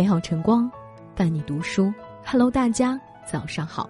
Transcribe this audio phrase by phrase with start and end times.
[0.00, 0.66] 美好晨光，
[1.14, 1.92] 伴你读书。
[2.24, 2.98] Hello，大家
[3.30, 3.86] 早上好，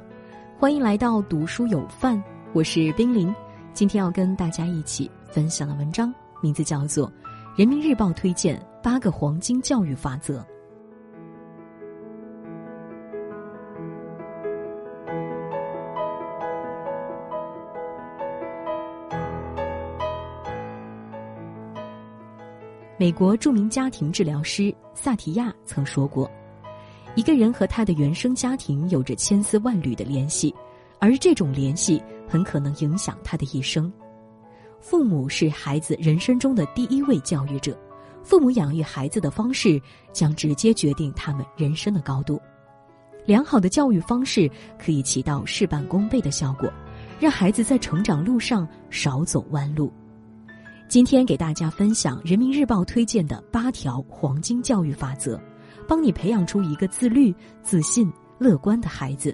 [0.59, 2.21] 欢迎来到读书有范，
[2.53, 3.33] 我是冰凌。
[3.73, 7.07] 今天要跟大家一起分享的文章名字叫做
[7.55, 10.41] 《人民日报》推荐八个黄金教育法则》。
[23.01, 26.31] 美国著名家庭治疗师萨提亚曾说过
[27.17, 30.55] ：“一个人和他的原生家庭有着千丝万缕的联系，
[30.99, 33.91] 而这种联系很可能影响他的一生。
[34.81, 37.75] 父母是孩子人生中的第一位教育者，
[38.23, 39.81] 父母养育孩子的方式
[40.13, 42.39] 将直接决定他们人生的高度。
[43.25, 44.47] 良好的教育方式
[44.79, 46.71] 可以起到事半功倍的效果，
[47.19, 49.91] 让孩子在成长路上少走弯路。”
[50.91, 55.41] 今天给大家分享人民日报推荐的八条黄金教育法则，
[55.87, 57.33] 帮你培养出一个自律、
[57.63, 59.33] 自信、乐观的孩子。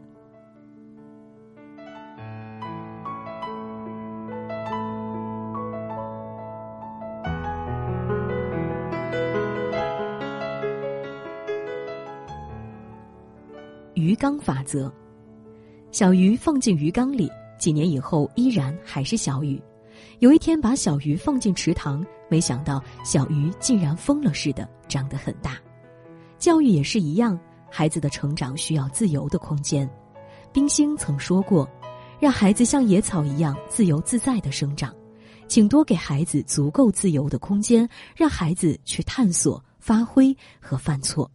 [13.95, 14.93] 鱼缸法则：
[15.91, 19.59] 小鱼放进鱼缸里，几年以后依然还是小鱼。
[20.19, 25.59] 有一天，把小鱼放进池塘，没想到小鱼竟然疯了似的长得很大。
[26.39, 27.39] 教育也是一样，
[27.71, 29.89] 孩子的成长需要自由的空间。
[30.53, 31.69] 冰心曾说过
[32.19, 34.95] ：“让孩子像野草一样自由自在的生长，
[35.49, 41.31] 请多给孩子足够自由的空间，让孩子去探索、发挥和犯错。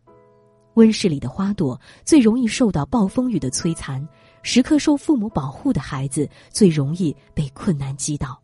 [0.75, 4.07] 温室里的花朵最容易受到暴风雨的摧残，
[4.41, 8.40] 时刻受父母保护的孩子最容易被困难击倒。”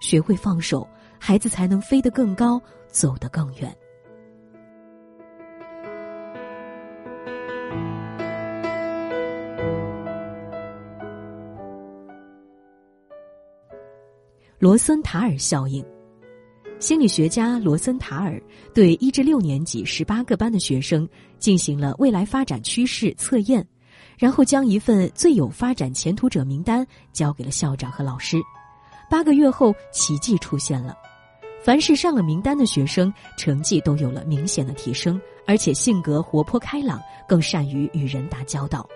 [0.00, 0.88] 学会放手，
[1.18, 3.74] 孩子才能飞得更高，走得更远。
[14.58, 15.82] 罗森塔尔效应，
[16.78, 18.38] 心理学家罗森塔尔
[18.74, 21.08] 对一至六年级十八个班的学生
[21.38, 23.66] 进行了未来发展趋势测验，
[24.18, 28.36] 然后将一份最有发展前途者名单交给了校长和老师。
[29.10, 30.96] 八个月后，奇迹出现了。
[31.60, 38.88] 凡是上了名单的学生，成绩都有了明显的提升，而且性格活泼开朗，更善于与人打交道。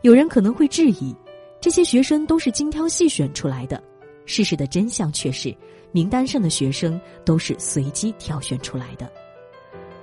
[0.00, 1.14] 有人可能会质疑，
[1.60, 3.80] 这些学生都是精挑细选出来的。
[4.24, 5.54] 事实的真相却是，
[5.92, 9.12] 名单上的学生都是随机挑选出来的。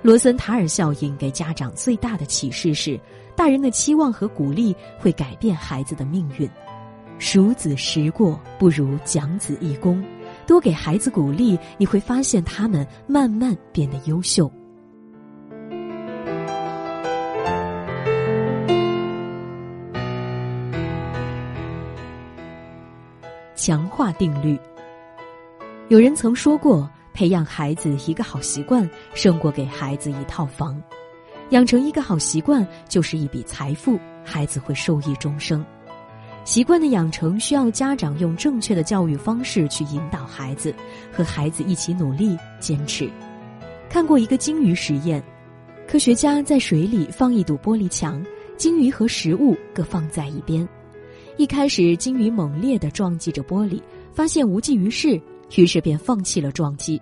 [0.00, 2.98] 罗森塔尔效应给家长最大的启示是：
[3.36, 6.48] 大人的期望和鼓励会改变孩子的命运。
[7.20, 10.02] 熟子时过，不如讲子一功。
[10.46, 14.50] 多给孩子鼓励，你会发现他们慢慢变得优秀。
[23.54, 24.58] 强化定律。
[25.88, 30.82] 有人曾说过，培养孩子一个好习惯，胜过给孩子一套房。
[31.50, 35.62] 养成一个好习惯，就是一笔财富，孩子会受益终生。
[36.44, 40.74] 习惯的养成需要家长用正确的教育方式去引导孩子，
[41.12, 43.08] 和孩子一起努力坚持。
[43.88, 45.22] 看过一个鲸鱼实验，
[45.86, 48.24] 科学家在水里放一堵玻璃墙，
[48.56, 50.66] 鲸鱼和食物各放在一边。
[51.36, 53.80] 一开始，鲸鱼猛烈地撞击着玻璃，
[54.12, 55.20] 发现无济于事，
[55.56, 57.00] 于是便放弃了撞击。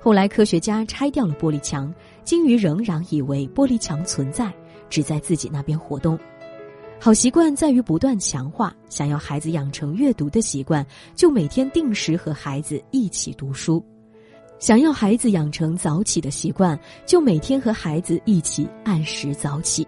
[0.00, 1.92] 后来，科学家拆掉了玻璃墙，
[2.24, 4.52] 鲸鱼仍然以为玻璃墙存在，
[4.88, 6.18] 只在自己那边活动。
[7.00, 8.74] 好习惯在于不断强化。
[8.88, 13.80] 想要孩子养成阅读的习惯，就每天定时和孩子一起读书；
[14.58, 19.86] 想要孩子养成早起的习惯，就每天和孩子一起按时早起。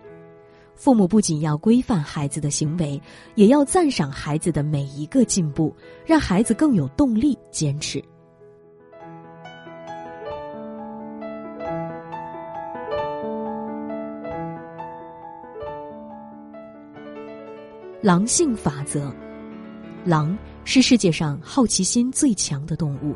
[0.77, 2.99] 父母不仅要规范孩子的行为，
[3.35, 5.75] 也要赞赏孩子的每一个进步，
[6.07, 8.03] 让孩子更有动力坚持。
[18.03, 19.15] 狼性法则，
[20.07, 23.15] 狼是世界上好奇心最强的动物，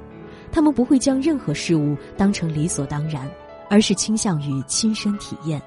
[0.52, 3.26] 它们不会将任何事物当成理所当然，
[3.70, 5.60] 而是倾向于亲身体验。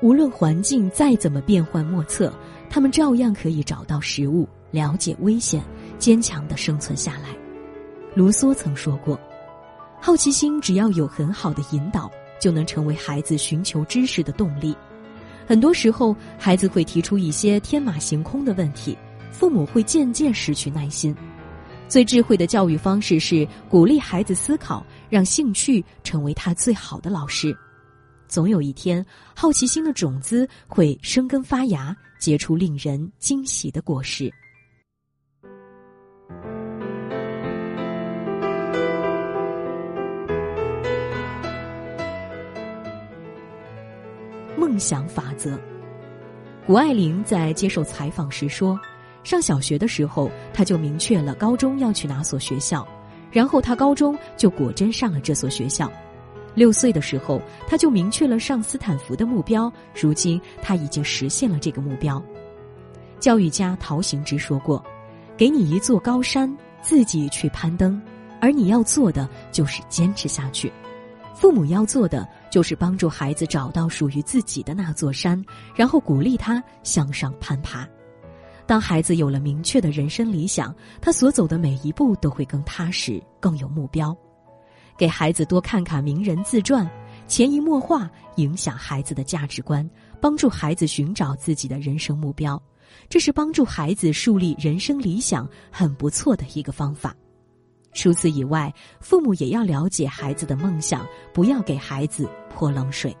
[0.00, 2.32] 无论环境再怎么变幻莫测，
[2.70, 5.62] 它们照样可以找到食物，了解危险，
[5.98, 7.36] 坚强的生存下来。
[8.14, 9.20] 卢梭曾说过
[10.00, 12.10] ：“好奇心只要有很好的引导，
[12.40, 14.74] 就能成为孩子寻求知识的动力。”
[15.46, 18.98] 很多时候，孩子会提出一些天马行空的问题，
[19.30, 21.14] 父母会渐渐失去耐心。
[21.88, 27.56] 最智慧的教育方式是鼓励孩子思考，让兴趣成为他最好的老师。
[28.26, 29.06] 总有一天，
[29.36, 34.28] 好奇心的种子会生根发芽，结出令人惊喜的果实。
[44.66, 45.56] 梦想法则。
[46.66, 48.76] 谷爱凌在接受采访时说
[49.22, 52.84] ：“上小学的时候，她就明确了高中要去哪所学校，
[53.30, 55.88] 然后她高中就果真上了这所学校。
[56.56, 62.20] 六岁的时候，她就明确了上斯坦福的目标，如今她已经实现了这个目标。”
[63.20, 64.84] 教育家陶行知说过
[65.38, 66.52] ：“给你一座高山，
[66.82, 68.02] 自己去攀登，
[68.40, 70.72] 而你要做的就是坚持下去。”
[71.38, 75.44] 父母要做的就是帮助孩子找到属于自己的那座山，
[75.74, 77.86] 然后鼓励他向上攀爬。
[78.66, 84.16] 当孩子有了明确的人生理想，他所走的每一步都会更踏实、更有目标。
[84.96, 86.90] 给孩子多看看名人自传，
[87.28, 89.86] 潜移默化影响孩子的价值观，
[90.18, 92.58] 帮助孩子寻找自己的人生目标，
[93.10, 97.14] 这是帮助孩子树立人生理想很不错的一个方法。
[97.96, 103.16] 除此以外，父母也要了解孩子的梦想，不要给孩子泼冷水。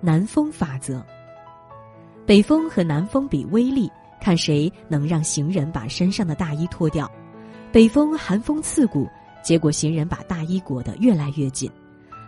[0.00, 1.04] 南风法则：
[2.24, 3.90] 北风和南风比威力，
[4.20, 7.10] 看谁能让行人把身上的大衣脱掉。
[7.72, 9.08] 北风寒风刺骨，
[9.42, 11.70] 结果行人把大衣裹得越来越紧。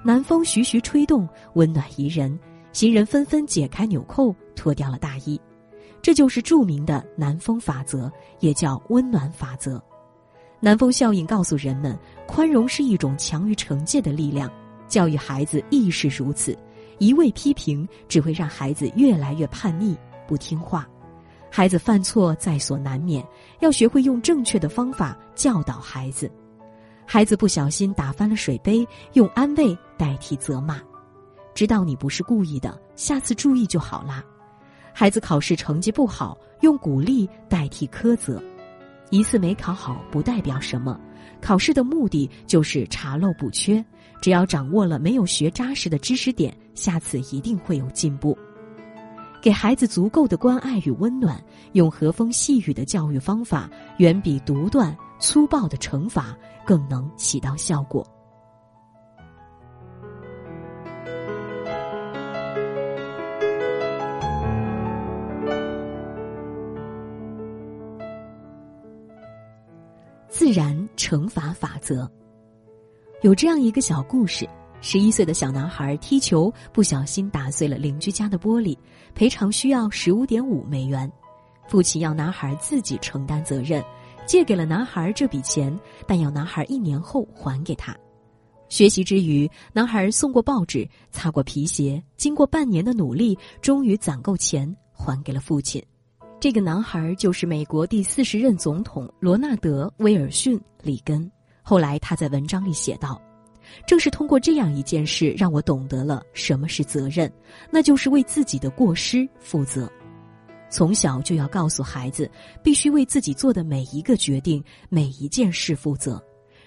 [0.04, 2.36] 南风徐徐吹动，温暖宜人，
[2.72, 5.40] 行人纷纷解开纽扣，脱掉了大衣。
[6.00, 8.10] 这就是著名的南风法则，
[8.40, 9.80] 也叫温暖法则。
[10.58, 11.96] 南风效应告诉人们，
[12.26, 14.50] 宽容是一种强于惩戒的力量。
[14.88, 16.58] 教育孩子亦是如此，
[16.98, 19.96] 一味批评只会让孩子越来越叛逆、
[20.26, 20.88] 不听话。
[21.48, 23.24] 孩子犯错在所难免，
[23.60, 26.28] 要学会用正确的方法教导孩子。
[27.04, 30.80] 孩子不小心打翻了水杯，用安慰代替责骂，
[31.54, 34.20] 知道你不是故意的，下次注意就好啦。
[34.92, 38.42] 孩子考试成绩不好，用鼓励代替苛责，
[39.10, 40.98] 一次没考好不代表什么，
[41.40, 43.84] 考试的目的就是查漏补缺，
[44.20, 48.36] 只要掌握了没有学扎实的知识点，下次一定会有进步。
[49.40, 51.40] 给孩子足够的关爱与温暖，
[51.74, 56.36] 用和风细雨的教育方法，远比独断粗暴的惩罚。
[56.64, 58.06] 更能起到效果。
[70.52, 72.08] 然惩罚法则，
[73.22, 74.46] 有这样一个小故事：
[74.80, 78.76] 十一岁的小男孩踢球不小心打碎了邻居家的玻璃，
[79.14, 81.10] 赔偿需要十五点五美元，
[81.66, 83.82] 父亲要男孩自己承担责任。
[84.24, 85.76] 借给了男孩这笔钱，
[86.06, 87.96] 但要男孩一年后还给他。
[88.68, 95.82] 学习之余，男孩送过报纸，擦过皮鞋，经过半年的努力，终于攒够钱还给了父亲。
[96.42, 101.30] 这个男孩就是美国第四十任总统罗纳德·威尔逊·里根。
[101.62, 103.22] 后来他在文章里写道
[103.86, 107.32] ：“正是通过这样一件事，让我懂得了什么是责任，
[107.70, 109.88] 那就是为自己的过失负责。”
[110.68, 112.28] 从小就要告诉孩子，
[112.60, 116.20] 必须为自己做的每一个决定、每一件事负责，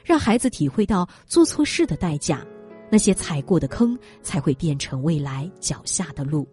[0.06, 2.42] 让孩子体会到做错事的代价，
[2.90, 6.48] 那些踩过的坑才会变成未来脚下的路。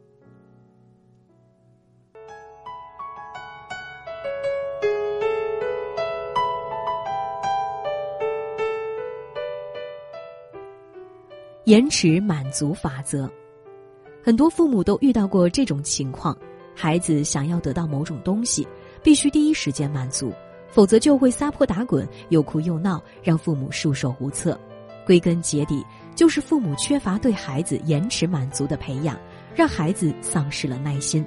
[11.73, 13.26] 延迟满足法则，
[14.23, 16.37] 很多父母都遇到过这种情况。
[16.75, 18.69] 孩子想要得到某种东西，
[19.02, 20.35] 必须第一时间满足，
[20.69, 24.61] 否则就会撒泼打滚、又哭又闹，让父母束手无策。
[25.07, 25.83] 归根结底，
[26.14, 29.19] 就是父母缺乏对孩子延迟满足的培养，
[29.55, 31.25] 让孩子丧失了耐心。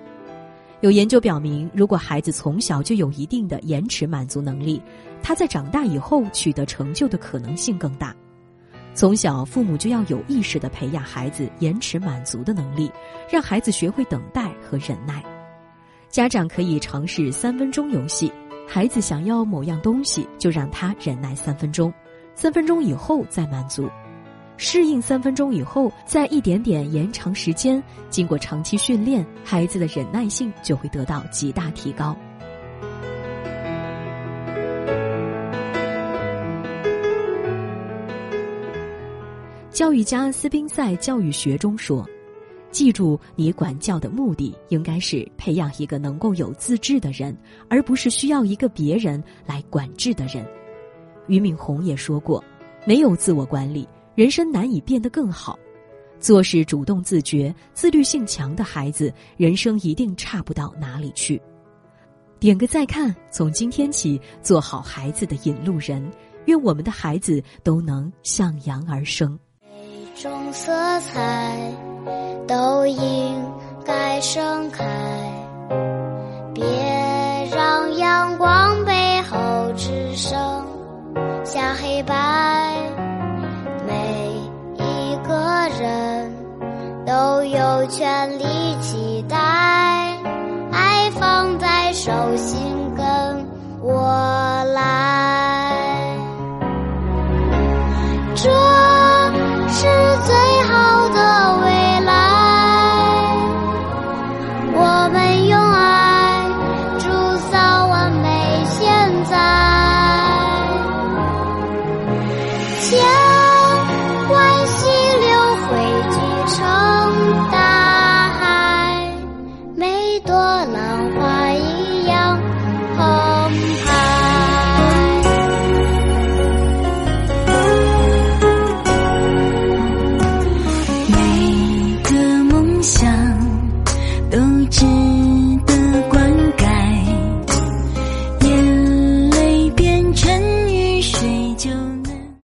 [0.82, 4.80] 有研究表明，如果孩子从小就有一定的延迟满足能力，
[5.24, 8.16] 他在长大以后取得成就的可能性更大。
[8.96, 12.90] 从小，父母就要有意识的培养孩子延迟满足的能力，
[13.30, 15.22] 让孩子学会等待和忍耐。
[16.08, 18.32] 家长可以尝试三分钟游戏，
[18.66, 21.94] 孩子想要某样东西，就让他忍耐三分钟，
[22.36, 23.90] 三分钟以后再满足，
[24.56, 27.84] 适应三分钟以后，再一点点延长时间。
[28.10, 32.16] 经过长期训练，孩子的忍耐性就会得到极大提高。
[39.76, 42.08] 教育家斯宾塞教育学中说。
[42.72, 47.38] 记住，你管教的目的应该是培养一个能够有自制的人，
[47.70, 50.48] 而不是需要一个别人来管制的人。
[51.28, 52.42] 俞敏洪也说过
[52.88, 55.60] ：“没有自我管理，人生难以变得更好。
[56.22, 61.42] 做事主动自觉、自律性强的孩子，人生一定差不到哪里去。”
[62.40, 66.02] 点个再看，从今天起做好孩子的引路人。
[66.46, 69.38] 愿我们的孩子都能向阳而生。
[70.16, 71.56] 种色彩。
[72.48, 73.44] 都应
[73.84, 74.86] 该盛开，
[76.54, 76.64] 别
[77.52, 79.36] 让阳光背后
[79.76, 80.38] 只剩
[81.44, 82.76] 下黑白。
[83.88, 84.32] 每
[84.76, 86.32] 一个人
[87.04, 88.44] 都有权利
[88.82, 89.36] 期待，
[90.72, 92.75] 爱放在手心。